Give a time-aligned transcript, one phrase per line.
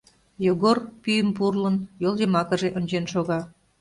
[0.45, 3.39] Йогор, пӱйым пурлын, йол йымакыже ончен шога.